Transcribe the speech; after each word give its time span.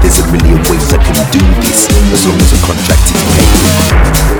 There's 0.00 0.18
a 0.20 0.32
million 0.32 0.58
ways 0.58 0.92
I 0.92 0.98
can 1.02 1.18
do 1.32 1.40
this, 1.60 1.88
as 2.12 2.26
long 2.26 2.38
as 2.38 2.50
the 2.50 2.58
contract 2.66 3.04
is 3.10 3.22
paid. 3.36 4.37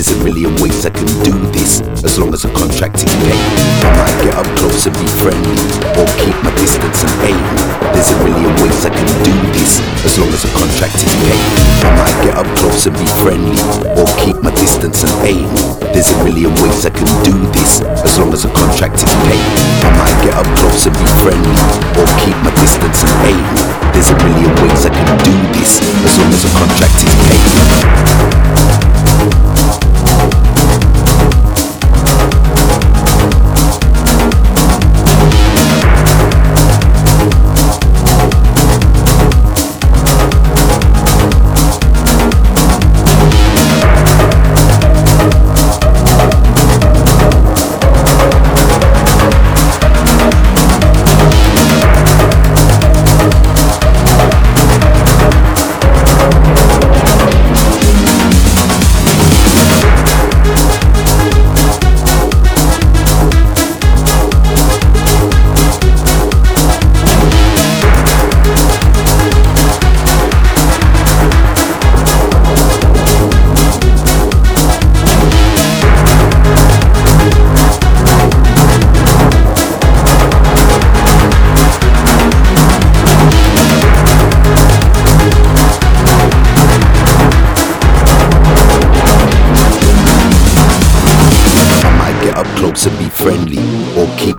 I 0.00 0.88
can 0.88 1.04
do 1.22 1.36
this, 1.52 1.82
as 2.04 2.18
long 2.18 2.32
as 2.32 2.46
a 2.46 2.52
contract 2.54 2.96
is 2.96 3.04
paid. 3.04 3.36
I 3.84 3.92
might 4.00 4.24
get 4.24 4.34
up 4.34 4.46
close 4.56 4.86
and 4.86 4.96
be 4.96 5.06
friendly, 5.20 5.60
or 6.00 6.08
keep 6.16 6.34
my 6.42 6.50
distance 6.56 7.04
and 7.04 7.28
aim. 7.28 7.44
There's 7.92 8.08
a 8.08 8.16
million 8.24 8.54
ways 8.64 8.86
I 8.86 8.88
can 8.88 9.06
do 9.22 9.34
this, 9.52 9.78
as 10.04 10.18
long 10.18 10.32
as 10.32 10.42
the 10.42 10.48
contract 10.56 10.94
is 10.96 11.04
paid. 11.04 11.44
But 11.84 11.92
might 12.00 12.16
get 12.24 12.34
up 12.40 12.46
close 12.56 12.84
to 12.84 12.90
be 12.90 13.04
friendly 13.20 13.60
or 14.00 14.08
keep 14.16 14.40
my 14.42 14.50
distance 14.56 15.04
and 15.04 15.12
is 16.00 16.08
really 16.24 16.44
a 16.44 16.48
way 16.48 16.70
that 16.80 16.88
I 16.88 16.92
can 16.96 17.10
do 17.28 17.36
this, 17.52 17.84
as 18.00 18.16
long 18.18 18.32
as 18.32 18.48
a 18.48 18.50
contract 18.56 19.04
is 19.04 19.12
paid. 19.28 19.44
I 19.84 19.90
might 20.00 20.18
get 20.24 20.32
up 20.32 20.48
close 20.56 20.88
and 20.88 20.96
be 20.96 21.06
friendly, 21.20 21.56
or 22.00 22.08
keep 22.24 22.29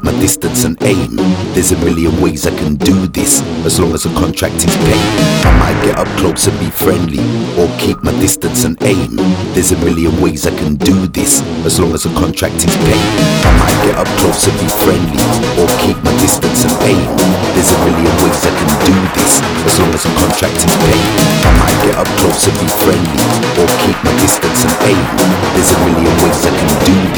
my 0.04 0.12
distance 0.20 0.64
and 0.64 0.82
aim. 0.84 1.16
There's 1.54 1.72
a 1.72 1.78
million 1.80 2.22
ways 2.22 2.48
I 2.48 2.56
can 2.58 2.76
do 2.76 3.08
this, 3.08 3.42
as 3.66 3.80
long 3.80 3.94
as 3.94 4.04
the 4.04 4.14
contract 4.20 4.56
is 4.56 4.76
paid. 4.78 5.08
I 5.46 5.52
might 5.60 5.86
get 5.86 5.98
up 5.98 6.08
close 6.18 6.48
and 6.48 6.58
be 6.60 6.70
friendly, 6.70 7.20
or 7.60 7.68
keep 7.80 8.02
my 8.04 8.12
distance 8.20 8.64
and 8.64 8.82
aim. 8.84 9.16
There's 9.54 9.72
a 9.72 9.78
million 9.80 10.20
ways 10.22 10.48
I 10.48 10.52
can 10.58 10.76
do 10.76 11.08
this, 11.08 11.42
as 11.66 11.80
long 11.80 11.94
as 11.94 12.04
the 12.04 12.14
contract 12.20 12.56
is 12.56 12.76
paid. 12.88 13.08
I 13.46 13.52
might 13.60 13.80
get 13.86 13.96
up 13.98 14.08
close 14.20 14.48
and 14.48 14.58
be 14.60 14.68
friendly 14.84 15.22
or 15.62 15.68
keep 15.82 15.98
my 16.04 16.14
distance 16.20 16.64
and 16.66 16.74
aim. 16.84 17.18
There's 17.54 17.72
a 17.72 17.78
million 17.86 18.14
ways 18.24 18.42
I 18.46 18.52
can 18.58 18.72
do 18.86 19.01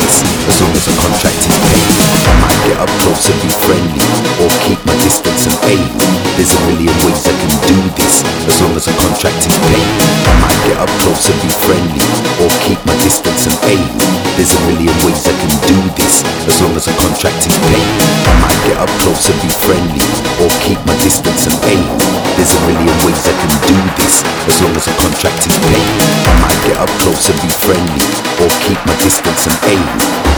this, 0.04 0.20
as 0.48 0.56
long 0.62 0.72
as 0.76 0.86
the 0.86 0.94
contract 1.00 1.40
is 1.40 1.58
paid. 1.64 1.90
I 2.24 2.34
might 2.44 2.62
get 2.68 2.78
up 2.80 2.92
close 3.02 3.26
and 3.32 3.40
be 3.42 3.50
friendly, 3.64 4.04
or 4.42 4.50
keep 4.68 4.80
my 4.86 4.96
distance 5.02 5.48
and 5.48 5.58
aim. 5.72 5.88
There's 6.36 6.54
a 6.54 6.60
million 6.68 6.96
ways 7.04 7.24
I 7.26 7.34
can 7.34 7.54
do 7.68 7.78
this, 7.96 8.24
as 8.48 8.56
long 8.62 8.74
as 8.76 8.86
the 8.86 8.94
contract 9.00 9.42
is 9.48 9.58
paid. 9.58 9.88
I 10.28 10.34
might 10.44 10.62
get 10.68 10.78
up 10.80 10.92
close 11.02 11.26
and 11.30 11.40
be 11.40 11.50
friendly, 11.64 12.04
or 12.44 12.52
keep 12.64 12.82
my 12.86 12.96
distance 13.02 13.48
and 13.48 13.58
aim. 13.72 13.88
There's 14.36 14.54
a 14.54 14.60
million 14.68 14.96
ways 15.08 15.24
I 15.28 15.34
can 15.40 15.54
do 15.68 15.78
this, 15.96 16.24
as 16.50 16.56
long 16.62 16.74
as 16.76 16.86
the 16.86 16.96
contract 17.00 17.42
is 17.48 17.58
paid. 17.70 17.90
I 18.28 18.34
might 18.44 18.62
get 18.68 18.78
up 18.80 18.92
close 19.02 19.30
and 19.30 19.40
be 19.40 19.50
friendly, 19.64 20.03
or 20.44 20.52
keep 20.60 20.80
my 20.84 20.96
distance 21.00 21.48
and 21.48 21.56
aim. 21.72 21.88
There's 22.36 22.52
a 22.52 22.60
million 22.68 22.98
ways 23.08 23.22
that 23.24 23.36
can 23.40 23.54
do 23.64 23.80
this, 23.96 24.20
as 24.44 24.60
long 24.60 24.76
as 24.76 24.88
a 24.92 24.94
contract 25.00 25.40
is 25.48 25.56
paid. 25.56 25.88
I 26.28 26.34
might 26.44 26.60
get 26.68 26.78
up 26.84 26.92
close 27.00 27.32
and 27.32 27.40
be 27.40 27.50
friendly. 27.64 28.04
Or 28.44 28.52
keep 28.60 28.80
my 28.84 28.96
distance 29.00 29.48
and 29.48 29.58
aim. 29.72 29.88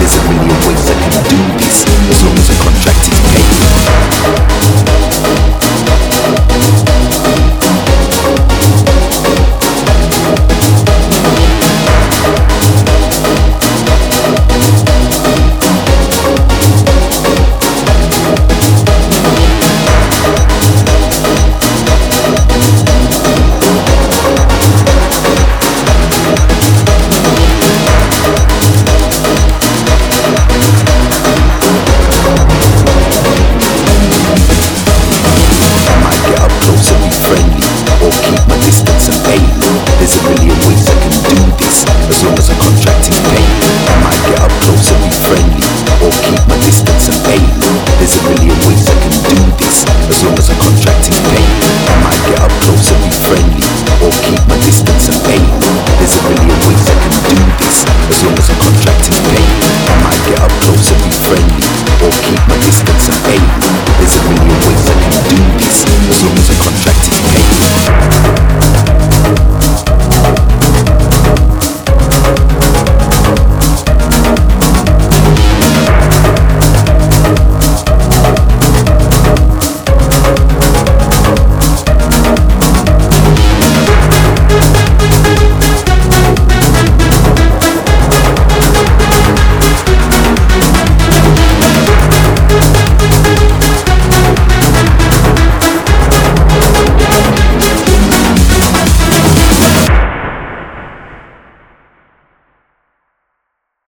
Is 0.05 0.13
there 0.13 0.25
really 0.29 0.53
a 0.53 0.57
way 0.69 0.77
that 0.77 0.97
can 1.09 1.23
do 1.25 1.39
this, 1.57 1.81
as 2.13 2.19
long 2.21 2.37
as 2.37 2.47
the 2.53 2.57
contract 2.61 3.01
is 3.09 3.17
paid. 3.33 4.04